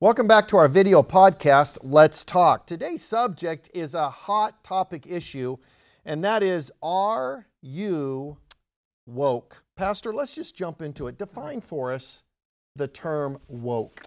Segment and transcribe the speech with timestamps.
[0.00, 2.68] Welcome back to our video podcast, Let's Talk.
[2.68, 5.56] Today's subject is a hot topic issue,
[6.04, 8.36] and that is Are you
[9.06, 9.64] woke?
[9.74, 11.18] Pastor, let's just jump into it.
[11.18, 12.22] Define for us
[12.76, 14.04] the term woke.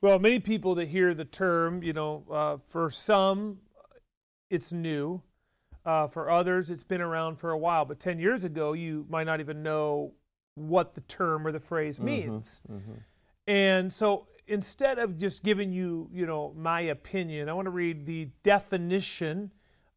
[0.00, 3.58] Well, many people that hear the term, you know, uh, for some,
[4.50, 5.20] it's new.
[5.84, 7.84] Uh, for others, it's been around for a while.
[7.84, 10.12] But 10 years ago, you might not even know
[10.54, 12.62] what the term or the phrase means.
[12.70, 13.00] Mm-hmm, mm-hmm.
[13.48, 18.06] And so instead of just giving you, you know, my opinion, I want to read
[18.06, 19.50] the definition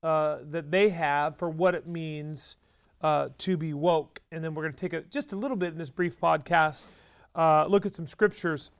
[0.04, 2.56] uh, that they have for what it means
[3.02, 5.72] uh, to be woke, and then we're going to take a, just a little bit
[5.72, 6.86] in this brief podcast,
[7.36, 8.72] uh, look at some scriptures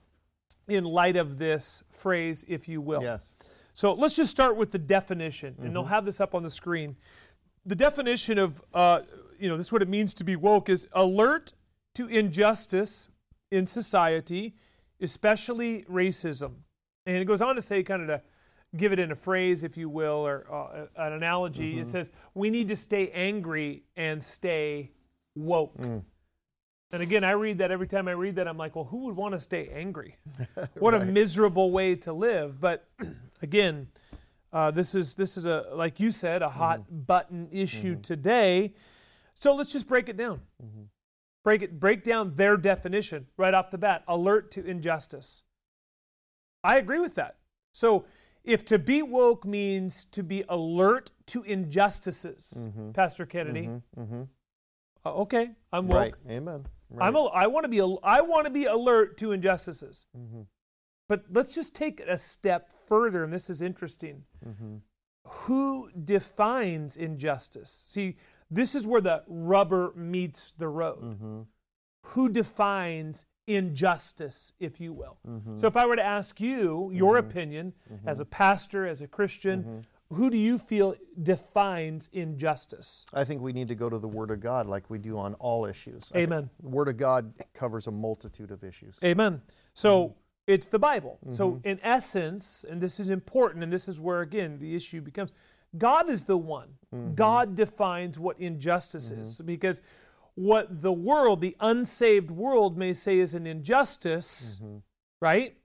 [0.66, 3.02] in light of this phrase, if you will.
[3.02, 3.36] Yes.
[3.74, 5.74] So let's just start with the definition, and mm-hmm.
[5.74, 6.96] they'll have this up on the screen.
[7.64, 9.00] The definition of, uh,
[9.38, 11.52] you know, this is what it means to be woke is alert
[11.94, 13.08] to injustice
[13.50, 14.54] in society
[15.00, 16.54] especially racism.
[17.06, 18.22] And it goes on to say, kind of to
[18.76, 21.82] give it in a phrase, if you will, or uh, an analogy, mm-hmm.
[21.82, 24.90] it says, we need to stay angry and stay
[25.34, 25.76] woke.
[25.78, 26.02] Mm.
[26.90, 29.16] And again, I read that every time I read that, I'm like, well, who would
[29.16, 30.16] want to stay angry?
[30.78, 31.02] what right.
[31.02, 32.60] a miserable way to live.
[32.60, 32.88] But
[33.42, 33.88] again,
[34.52, 37.00] uh, this is this is a like you said, a hot mm-hmm.
[37.00, 38.00] button issue mm-hmm.
[38.00, 38.74] today.
[39.34, 40.40] So let's just break it down.
[40.64, 40.84] Mm-hmm
[41.44, 45.42] break it break down their definition right off the bat alert to injustice
[46.64, 47.36] i agree with that
[47.72, 48.04] so
[48.44, 52.90] if to be woke means to be alert to injustices mm-hmm.
[52.92, 54.00] pastor kennedy mm-hmm.
[54.00, 54.22] Mm-hmm.
[55.04, 57.06] Uh, okay i'm woke right amen right.
[57.06, 60.42] i'm a, i want to be a, i want to be alert to injustices mm-hmm.
[61.08, 64.76] but let's just take it a step further and this is interesting mm-hmm.
[65.26, 68.16] who defines injustice see
[68.50, 71.02] this is where the rubber meets the road.
[71.02, 71.40] Mm-hmm.
[72.02, 75.18] Who defines injustice, if you will?
[75.28, 75.56] Mm-hmm.
[75.56, 77.28] So, if I were to ask you your mm-hmm.
[77.28, 78.08] opinion mm-hmm.
[78.08, 80.14] as a pastor, as a Christian, mm-hmm.
[80.14, 83.04] who do you feel defines injustice?
[83.12, 85.34] I think we need to go to the Word of God like we do on
[85.34, 86.10] all issues.
[86.16, 86.48] Amen.
[86.62, 88.98] The Word of God covers a multitude of issues.
[89.04, 89.42] Amen.
[89.74, 90.12] So, mm-hmm.
[90.46, 91.18] it's the Bible.
[91.32, 95.32] So, in essence, and this is important, and this is where, again, the issue becomes
[95.78, 96.68] God is the one.
[96.94, 97.14] Mm-hmm.
[97.14, 99.20] God defines what injustice mm-hmm.
[99.20, 99.82] is because
[100.34, 104.78] what the world, the unsaved world, may say is an injustice, mm-hmm.
[105.20, 105.56] right?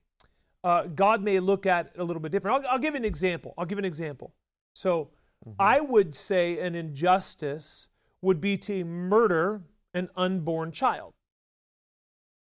[0.64, 2.66] Uh, God may look at it a little bit different.
[2.66, 3.54] I'll, I'll, give an example.
[3.58, 4.34] I'll give an example.
[4.74, 5.10] So
[5.48, 5.62] mm-hmm.
[5.62, 7.90] I would say an injustice
[8.22, 9.62] would be to murder
[9.94, 11.14] an unborn child.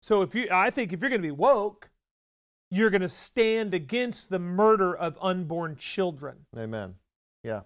[0.00, 1.90] So if you, I think if you're going to be woke,
[2.70, 6.38] you're going to stand against the murder of unborn children.
[6.56, 6.94] Amen.
[7.42, 7.60] Yeah.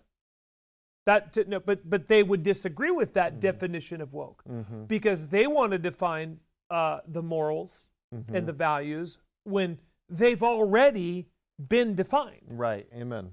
[1.05, 3.41] That no, but but they would disagree with that mm-hmm.
[3.41, 4.85] definition of woke mm-hmm.
[4.85, 8.35] because they want to define uh, the morals mm-hmm.
[8.35, 9.79] and the values when
[10.09, 11.29] they've already
[11.69, 12.43] been defined.
[12.49, 12.87] Right.
[12.95, 13.31] Amen.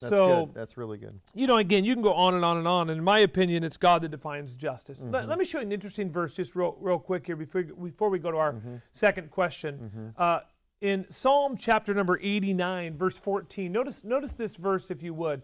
[0.00, 0.54] That's so, good.
[0.54, 1.20] That's really good.
[1.34, 2.88] You know, again, you can go on and on and on.
[2.88, 5.00] And in my opinion, it's God that defines justice.
[5.00, 5.28] Let, mm-hmm.
[5.28, 8.18] let, me show you an interesting verse just real, real quick here before, before we
[8.18, 8.76] go to our mm-hmm.
[8.92, 9.78] second question.
[9.78, 10.22] Mm-hmm.
[10.22, 10.40] Uh,
[10.80, 15.42] in Psalm chapter number 89, verse 14, notice, notice this verse if you would.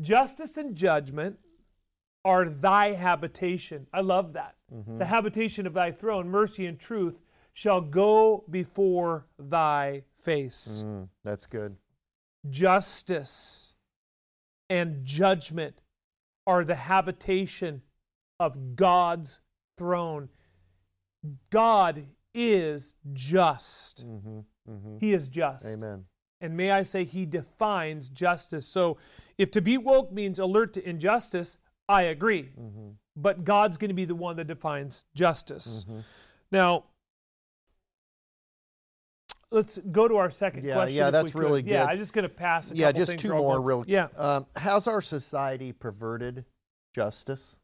[0.00, 1.38] Justice and judgment
[2.24, 3.86] are thy habitation.
[3.92, 4.54] I love that.
[4.72, 4.98] Mm-hmm.
[4.98, 7.20] The habitation of thy throne, mercy and truth
[7.52, 10.82] shall go before thy face.
[10.84, 11.76] Mm, that's good.
[12.48, 13.74] Justice
[14.68, 15.82] and judgment
[16.46, 17.82] are the habitation
[18.40, 19.40] of God's
[19.78, 20.28] throne.
[21.50, 24.06] God is just.
[24.06, 24.38] Mm-hmm,
[24.70, 24.96] mm-hmm.
[24.98, 25.66] He is just.
[25.66, 26.04] Amen.
[26.40, 28.66] And may I say, He defines justice.
[28.66, 28.98] So
[29.38, 31.58] if to be woke means alert to injustice,
[31.88, 32.50] I agree.
[32.58, 32.90] Mm-hmm.
[33.16, 35.84] But God's going to be the one that defines justice.
[35.88, 36.00] Mm-hmm.
[36.50, 36.84] Now,
[39.50, 40.96] let's go to our second yeah, question.
[40.96, 41.72] Yeah, that's really good.
[41.72, 42.72] Yeah, I'm just going to pass.
[42.74, 43.84] yeah, just two more real.
[43.86, 44.08] Yeah.
[44.16, 46.44] Um, has our society perverted
[46.94, 47.56] justice?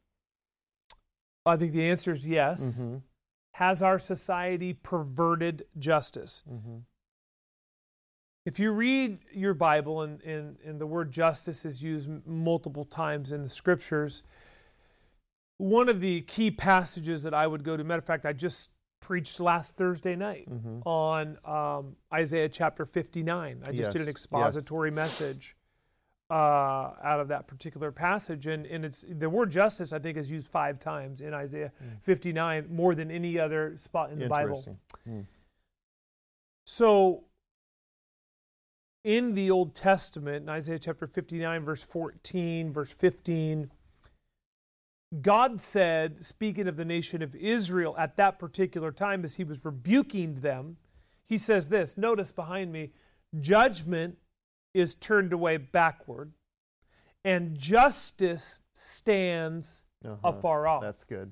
[1.45, 2.79] I think the answer is yes.
[2.79, 2.97] Mm-hmm.
[3.55, 6.43] Has our society perverted justice?
[6.49, 6.77] Mm-hmm.
[8.45, 13.31] If you read your Bible and, and, and the word justice is used multiple times
[13.31, 14.23] in the scriptures,
[15.57, 18.71] one of the key passages that I would go to, matter of fact, I just
[18.99, 20.87] preached last Thursday night mm-hmm.
[20.87, 23.61] on um, Isaiah chapter 59.
[23.61, 23.93] I just yes.
[23.93, 24.95] did an expository yes.
[24.95, 25.55] message
[26.31, 28.47] uh, out of that particular passage.
[28.47, 32.01] And, and it's the word justice, I think, is used five times in Isaiah mm.
[32.01, 34.65] 59, more than any other spot in the Bible.
[35.07, 35.25] Mm.
[36.65, 37.25] So
[39.03, 43.71] in the Old Testament, in Isaiah chapter 59, verse 14, verse 15,
[45.21, 49.63] God said, speaking of the nation of Israel at that particular time as he was
[49.65, 50.77] rebuking them,
[51.25, 52.91] he says this notice behind me,
[53.39, 54.17] judgment
[54.73, 56.31] is turned away backward,
[57.25, 60.17] and justice stands Uh-huh.
[60.29, 60.81] afar off.
[60.81, 61.31] That's good.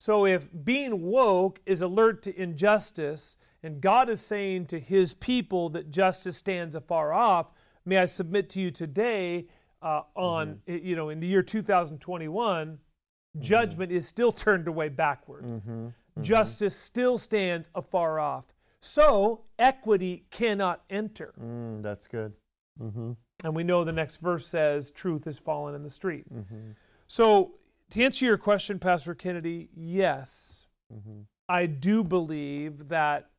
[0.00, 5.70] So if being woke is alert to injustice, and God is saying to his people
[5.70, 7.46] that justice stands afar off,
[7.84, 9.46] may I submit to you today
[9.82, 10.86] uh, on, Mm-hmm.
[10.86, 12.78] you know, in the year 2021,
[13.40, 15.44] judgment is still turned away backward.
[15.44, 15.88] Mm-hmm.
[16.22, 18.44] Justice still stands afar off.
[18.80, 21.34] So equity cannot enter.
[21.42, 22.32] Mm, that's good.
[22.80, 23.12] Mm-hmm.
[23.42, 26.32] And we know the next verse says, truth is fallen in the street.
[26.32, 26.70] Mm-hmm.
[27.06, 27.54] So
[27.90, 30.60] to answer your question, Pastor Kennedy, yes,
[30.94, 31.22] Mm-hmm.
[31.48, 33.30] I do believe that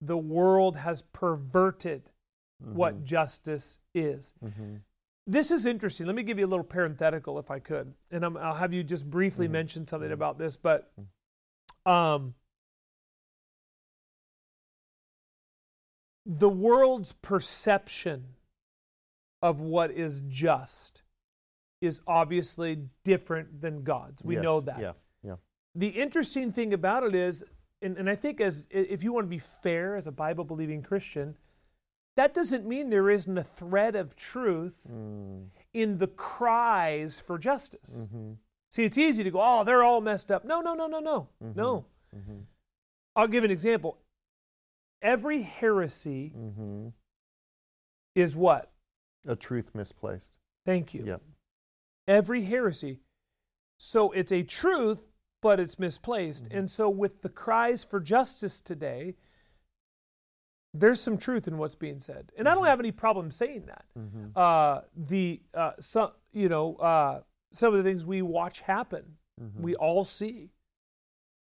[0.00, 2.10] the world has perverted
[2.58, 4.32] what justice is.
[4.44, 4.76] Mm-hmm.
[5.26, 6.06] This is interesting.
[6.06, 8.82] Let me give you a little parenthetical, if I could, and i will have you
[8.84, 9.52] just briefly Mhm.
[9.52, 10.14] mention something Mhm.
[10.14, 10.56] about this.
[10.56, 10.90] But
[11.84, 12.34] um,
[16.24, 18.34] the world's perception
[19.42, 21.02] of what is just
[21.80, 24.24] is obviously different than God's.
[24.24, 24.92] We know that Yeah.
[25.22, 25.36] Yeah.
[25.74, 27.44] the interesting thing about it is
[27.82, 30.82] and, and i think as if you want to be fair as a bible believing
[30.82, 31.36] christian
[32.16, 38.06] that doesn't mean there isn't a thread of truth Mm, in the cries for justice
[38.06, 38.32] mm-hmm.
[38.70, 41.28] see it's easy to go oh they're all messed up no no no no no
[41.54, 41.84] no
[42.16, 42.38] Mm-hmm.
[43.16, 43.98] i'll give an example
[45.02, 46.88] every heresy Mm-hmm.
[48.14, 48.70] is what
[49.26, 50.38] A truth misplaced.
[50.64, 51.22] thank you Yep.
[52.08, 53.00] every heresy
[53.78, 55.02] so it's a truth
[55.46, 56.58] but it's misplaced Mm-hmm.
[56.58, 59.14] and so with the cries for justice today
[60.74, 63.84] there's some truth in what's being said and i don't have any problem saying that
[63.98, 64.26] Mm-hmm.
[64.34, 67.20] uh, the uh, some you know uh,
[67.52, 69.04] some of the things we watch happen
[69.40, 69.62] Mm-hmm.
[69.62, 70.48] we all see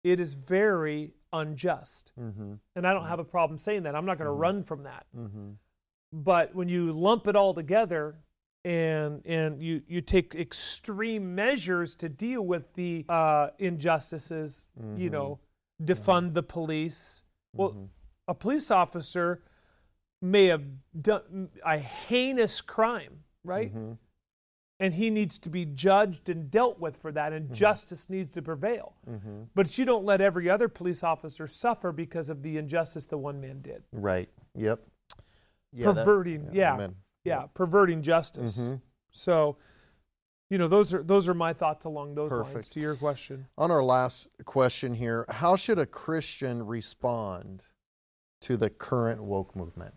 [0.05, 2.55] it is very unjust Mm-hmm.
[2.76, 5.05] and i don't have a problem saying that i'm not going to run from that
[5.17, 5.50] Mm-hmm.
[6.12, 8.14] but when you lump it all together
[8.65, 15.12] and and you you take extreme measures to deal with the uh, injustices you Mhm.
[15.12, 15.39] know
[15.83, 17.23] defund the police
[17.55, 17.89] well Mhm.
[18.29, 19.43] a police officer
[20.21, 20.65] may have
[21.01, 23.97] done a heinous crime right Mhm.
[24.79, 28.43] and he needs to be judged and dealt with for that and justice needs to
[28.43, 29.49] prevail Mhm.
[29.55, 33.41] but you don't let every other police officer suffer because of the injustice the one
[33.41, 34.29] man did Right.
[34.55, 34.87] Yep.
[35.73, 36.89] Yeah, that- perverting yeah
[37.25, 38.81] Yeah perverting justice Mhm.
[39.11, 39.56] so
[40.49, 43.70] you know those are those are my thoughts along those lines to your question On
[43.70, 47.64] our last question here, how should a Christian respond
[48.40, 49.94] to the current woke movement?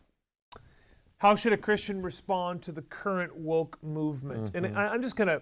[1.19, 4.55] how should a christian respond to the current woke movement Mhm.
[4.65, 5.41] and I, i'm just going to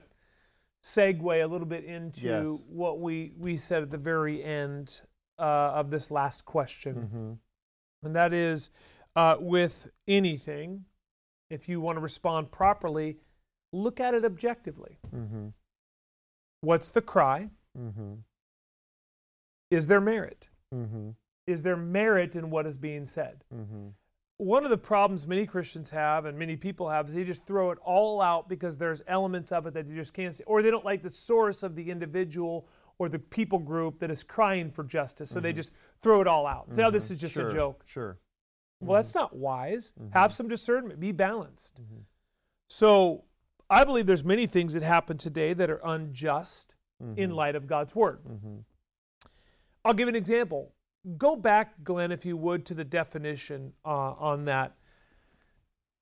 [0.83, 2.63] segue a little bit into Yes.
[2.69, 5.01] what we we said at the very end
[5.39, 5.41] uh,
[5.73, 8.05] of this last question Mm-hmm.
[8.05, 8.69] and that is
[9.15, 10.85] uh, with anything
[11.51, 13.17] if you want to respond properly
[13.73, 15.47] look at it objectively Mm-hmm.
[16.61, 18.13] what's the cry Mm-hmm.
[19.69, 21.09] is there merit Mm-hmm.
[21.47, 23.87] is there merit in what is being said Mm-hmm.
[24.37, 27.71] one of the problems many Christians have and many people have is they just throw
[27.71, 30.71] it all out because there's elements of it that they just can't see, or they
[30.71, 32.67] don't like the source of the individual
[32.99, 35.29] or the people group that is crying for justice.
[35.29, 36.67] So they just throw it all out.
[36.77, 37.41] Oh, this is just Mm-hmm.
[37.41, 37.49] sure.
[37.49, 37.83] a joke.
[37.85, 38.17] Sure.
[38.81, 39.93] Well, that's not wise.
[39.99, 40.13] Mhm.
[40.13, 41.81] Have some discernment, be balanced.
[41.81, 42.03] Mhm.
[42.67, 43.25] So
[43.69, 47.35] I believe there's many things that happen today that are unjust in Mhm.
[47.35, 48.23] light of God's word.
[48.23, 48.57] Mm-hmm.
[49.83, 50.75] I'll give an example.
[51.17, 54.75] Go back, Glenn, if you would, to the definition uh, on that.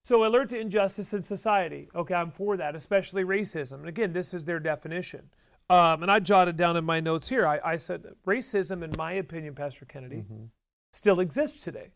[0.03, 1.89] So, alert to injustice in society.
[1.95, 3.75] Okay, I'm for that, especially racism.
[3.79, 5.29] And again, this is their definition.
[5.69, 7.45] Um, and I jotted down in my notes here.
[7.45, 10.45] I, I said racism, in my opinion, Pastor Kennedy, Mm-hmm.
[10.91, 11.91] still exists today.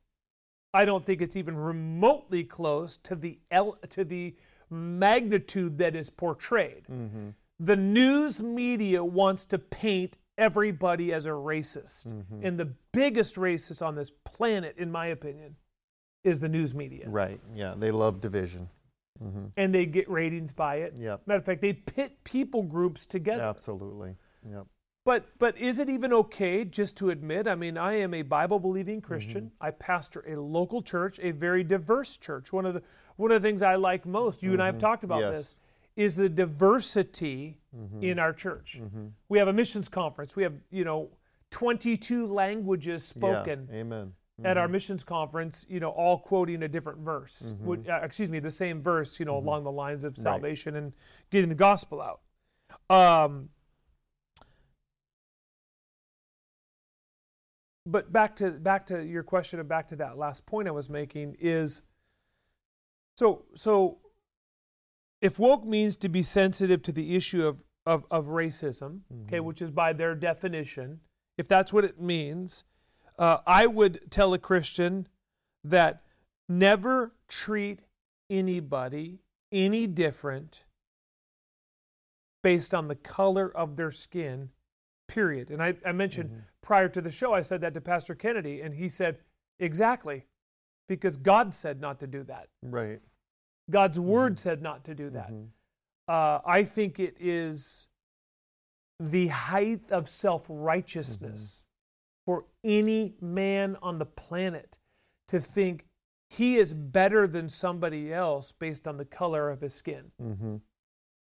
[0.73, 3.39] I don't think it's even remotely close to the
[3.89, 4.35] to the
[4.69, 6.85] magnitude that is portrayed.
[6.91, 7.29] Mm-hmm.
[7.59, 12.07] The news media wants to paint everybody as a racist.
[12.07, 12.43] Mhm.
[12.43, 15.55] And the biggest racist on this planet, in my opinion,
[16.23, 17.07] is the news media.
[17.07, 17.39] Right.
[17.53, 17.75] Yeah.
[17.77, 18.67] They love division.
[19.23, 19.45] Mm-hmm.
[19.57, 20.95] And they get ratings by it.
[20.97, 21.27] Yep.
[21.27, 23.43] Matter of fact, they pit people groups together.
[23.43, 24.15] Absolutely.
[24.49, 24.65] Yep.
[25.05, 27.47] But but is it even okay just to admit?
[27.47, 29.45] I mean, I am a Bible believing Christian.
[29.45, 29.63] Mm-hmm.
[29.65, 32.53] I pastor a local church, a very diverse church.
[32.53, 32.81] One of the
[33.17, 35.33] one of the things I like most, you and I have talked about Mm-hmm.
[35.33, 35.37] Yes.
[35.37, 35.59] this,
[35.95, 38.03] is the diversity Mm-hmm.
[38.03, 38.79] in our church.
[39.29, 40.35] We have a missions conference.
[40.35, 41.09] We have, you know,
[41.49, 43.79] 22 languages spoken Yeah.
[43.79, 44.13] Amen.
[44.43, 47.51] at our missions conference, you know, all quoting a different verse.
[47.61, 50.93] Would- uh, excuse me, the same verse, you know, along the lines of salvation and
[51.31, 52.21] getting the gospel out.
[52.95, 53.49] Um,
[57.85, 60.89] but back to back to your question and back to that last point I was
[60.89, 61.81] making is
[63.15, 63.99] So, so
[65.21, 69.43] if woke means to be sensitive to the issue of, of, of racism, okay, Mhm.
[69.45, 70.99] which is by their definition,
[71.37, 72.63] if that's what it means,
[73.19, 75.07] uh, I would tell a Christian
[75.63, 76.01] that
[76.49, 77.81] never treat
[78.31, 79.19] anybody
[79.51, 80.65] any different
[82.41, 84.49] based on the color of their skin,
[85.07, 85.51] period.
[85.51, 86.43] And I, I mentioned Mhm.
[86.61, 89.19] prior to the show, I said that to Pastor Kennedy, and he said,
[89.59, 90.25] exactly,
[90.87, 92.49] because God said not to do that.
[92.61, 93.01] Right.
[93.69, 95.31] God's word said not to do that.
[95.31, 95.49] Mhm.
[96.07, 97.87] Uh, I think it is
[98.99, 101.63] the height of self righteousness
[102.25, 104.77] for any man on the planet
[105.27, 105.87] to think
[106.29, 110.11] he is better than somebody else based on the color of his skin.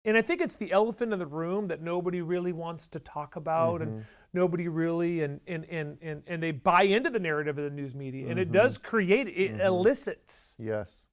[0.05, 3.37] And I think it's the elephant in the room that nobody really wants to talk
[3.37, 4.05] about and Mhm.
[4.33, 7.95] nobody really and and, and, and and they buy into the narrative of the news
[7.95, 8.53] media and it Mhm.
[8.53, 9.65] does create it Mhm.
[9.65, 11.07] elicits Yes.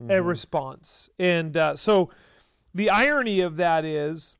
[0.00, 0.26] a Mhm.
[0.26, 1.08] response.
[1.20, 2.10] And uh, so
[2.74, 4.36] the irony of that is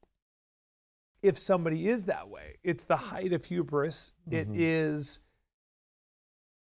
[1.22, 4.12] if somebody is that way, it's the height of hubris.
[4.28, 4.56] It Mhm.
[4.56, 5.20] is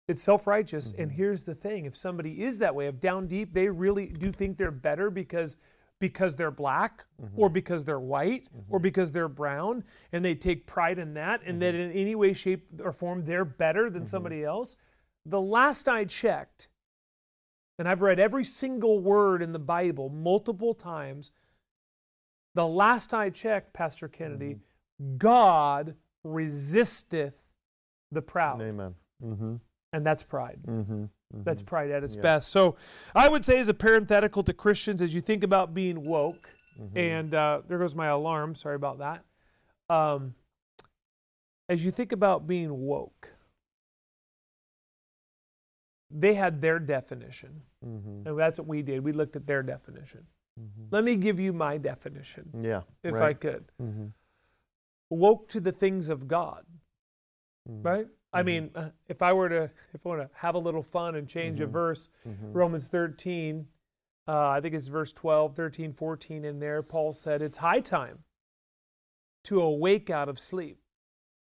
[0.06, 0.92] it's self-righteous.
[0.92, 1.14] And Mhm.
[1.16, 4.56] here's the thing, if somebody is that way, if down deep they really do think
[4.56, 5.58] they're better because
[6.00, 7.30] because they're black Mhm.
[7.36, 8.82] or because they're white or Mhm.
[8.82, 12.68] because they're brown and they take pride in that and that in any way shape
[12.82, 14.08] or form they're better than Mhm.
[14.08, 14.76] somebody else
[15.26, 16.68] the last i checked
[17.78, 21.32] and i've read every single word in the bible multiple times
[22.54, 24.60] the last i checked pastor kennedy
[25.16, 27.42] god resisteth
[28.12, 28.94] the proud Amen.
[29.88, 29.96] Mm-hmm.
[29.96, 31.04] and that's pride Mm-hmm.
[31.44, 32.22] that's pride at its Yeah.
[32.22, 32.76] best so
[33.14, 36.48] i would say as a parenthetical to christians as you think about being woke
[36.80, 36.96] Mm-hmm.
[36.96, 38.54] and uh, there goes my alarm.
[38.54, 39.24] Sorry about that.
[39.92, 40.36] Um,
[41.68, 43.32] as you think about being woke,
[46.08, 48.28] they had their definition, Mm-hmm.
[48.28, 49.02] and that's what we did.
[49.04, 50.24] We looked at their definition.
[50.60, 50.84] Mm-hmm.
[50.92, 52.82] Let me give you my definition, Yeah.
[53.02, 53.64] if I could.
[53.82, 54.06] Mm-hmm.
[55.10, 56.64] Woke to the things of God,
[57.68, 58.06] right?
[58.32, 58.46] I Mhm.
[58.46, 61.26] mean, uh, if I were to, if I want to have a little fun and
[61.28, 61.70] change a Mhm.
[61.70, 62.52] verse, Mm-hmm.
[62.52, 63.68] Romans 13,
[64.26, 66.82] uh, I think it's verse 12, 13, 14 in there.
[66.82, 68.24] Paul said, It's high time
[69.44, 70.78] to awake out of sleep,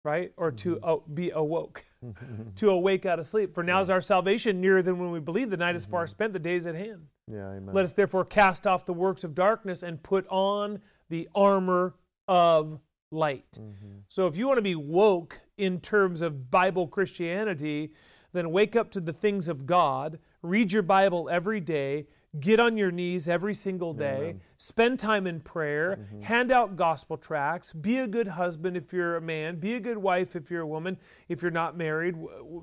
[0.05, 0.31] right?
[0.38, 0.79] Or to Mhm.
[0.83, 2.51] uh, be awoke, Mm-hmm.
[2.55, 3.53] to awake out of sleep.
[3.53, 5.50] For now is our salvation nearer than when we believe.
[5.50, 6.09] The night is far Mhm.
[6.09, 7.09] spent, the day is at hand.
[7.27, 7.50] Yeah.
[7.51, 7.75] Amen.
[7.75, 11.95] Let us therefore cast off the works of darkness and put on the armor
[12.29, 12.79] of
[13.12, 13.51] light.
[13.59, 13.98] Mm-hmm.
[14.07, 17.91] So if you want to be woke in terms of Bible Christianity,
[18.31, 22.07] then wake up to the things of God, read your Bible every day,
[22.39, 24.41] get on your knees every single day, Amen.
[24.57, 26.23] spend time in prayer, Mhm.
[26.23, 29.97] hand out gospel tracts, be a good husband if you're a man, be a good
[29.97, 30.97] wife if you're a woman,
[31.27, 32.15] if you're not married,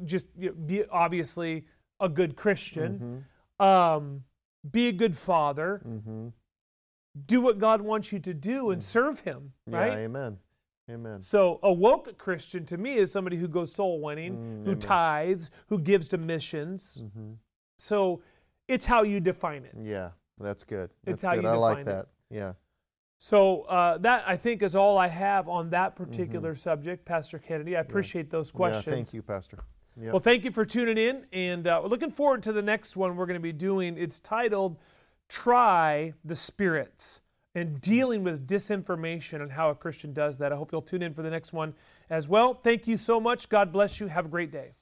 [0.04, 1.66] just you know, be obviously
[2.00, 3.24] a good Christian.
[3.60, 3.66] Mm-hmm.
[3.66, 4.24] Um,
[4.70, 6.28] be a good father, Mm-hmm.
[7.26, 8.84] do what God wants you to do and Mhm.
[8.84, 9.84] serve him, Yeah.
[9.96, 10.38] Amen.
[10.90, 11.20] Amen.
[11.20, 14.78] So a woke Christian to me is somebody who goes soul winning, Mm, who amen.
[14.78, 17.02] tithes, who gives to missions.
[17.04, 17.32] Mm-hmm.
[17.78, 18.22] So
[18.68, 19.74] it's how you define it.
[19.82, 20.10] Yeah.
[20.38, 20.90] That's good.
[21.06, 21.44] It's That's how good.
[21.44, 21.96] you I like define it.
[21.96, 22.34] that.
[22.36, 22.52] Yeah.
[23.18, 27.74] So uh, that I think is all I have on that particular subject, Pastor Kennedy.
[27.76, 28.84] I appreciate those questions.
[28.84, 28.90] Mm-hmm.
[28.90, 28.96] Yeah.
[29.04, 29.58] Thank you, Pastor.
[29.98, 30.10] Yeah.
[30.10, 33.16] Well, thank you for tuning in, and uh, we're looking forward to the next one
[33.16, 33.96] we're going to be doing.
[33.96, 34.76] It's titled
[35.30, 37.22] "Try the Spirits."
[37.56, 40.52] And dealing with disinformation and how a Christian does that.
[40.52, 41.72] I hope you'll tune in for the next one
[42.10, 42.52] as well.
[42.52, 43.48] Thank you so much.
[43.48, 44.08] God bless you.
[44.08, 44.72] Have a great day.